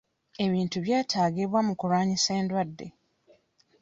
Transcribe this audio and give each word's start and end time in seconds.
Ebintu 0.45 0.77
byetaagibwa 0.85 1.59
mu 1.67 1.73
kulwanyisa 1.79 2.31
endwadde. 2.39 2.87